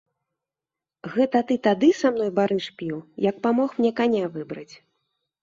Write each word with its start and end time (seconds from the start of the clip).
Гэта 1.15 1.41
ты 1.51 1.57
тады 1.67 1.89
са 1.99 2.07
мною 2.15 2.31
барыш 2.41 2.65
піў, 2.81 2.97
як 3.29 3.35
памог 3.45 3.69
мне 3.83 3.91
каня 4.03 4.25
выбраць. 4.41 4.69